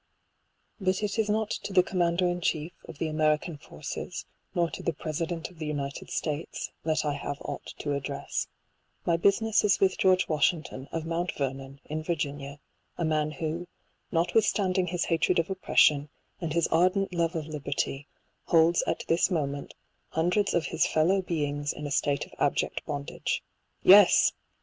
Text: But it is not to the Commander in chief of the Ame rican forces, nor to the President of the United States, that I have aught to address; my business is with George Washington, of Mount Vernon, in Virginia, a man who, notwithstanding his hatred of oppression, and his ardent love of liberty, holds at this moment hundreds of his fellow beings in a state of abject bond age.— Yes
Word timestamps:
But 0.79 1.03
it 1.03 1.19
is 1.19 1.29
not 1.29 1.51
to 1.51 1.73
the 1.73 1.83
Commander 1.83 2.25
in 2.27 2.41
chief 2.41 2.71
of 2.89 2.97
the 2.97 3.07
Ame 3.07 3.19
rican 3.21 3.57
forces, 3.57 4.25
nor 4.55 4.67
to 4.71 4.81
the 4.81 4.93
President 4.95 5.51
of 5.51 5.59
the 5.59 5.67
United 5.67 6.09
States, 6.09 6.71
that 6.83 7.05
I 7.05 7.13
have 7.13 7.37
aught 7.41 7.75
to 7.77 7.93
address; 7.93 8.47
my 9.05 9.15
business 9.15 9.63
is 9.63 9.79
with 9.79 9.99
George 9.99 10.27
Washington, 10.27 10.87
of 10.91 11.05
Mount 11.05 11.33
Vernon, 11.37 11.81
in 11.85 12.01
Virginia, 12.01 12.59
a 12.97 13.05
man 13.05 13.29
who, 13.33 13.67
notwithstanding 14.11 14.87
his 14.87 15.05
hatred 15.05 15.37
of 15.37 15.51
oppression, 15.51 16.09
and 16.39 16.53
his 16.53 16.67
ardent 16.69 17.13
love 17.13 17.35
of 17.35 17.45
liberty, 17.45 18.07
holds 18.45 18.81
at 18.87 19.03
this 19.07 19.29
moment 19.29 19.75
hundreds 20.09 20.55
of 20.55 20.65
his 20.65 20.87
fellow 20.87 21.21
beings 21.21 21.71
in 21.71 21.85
a 21.85 21.91
state 21.91 22.25
of 22.25 22.33
abject 22.39 22.83
bond 22.87 23.11
age.— 23.11 23.43
Yes 23.83 24.31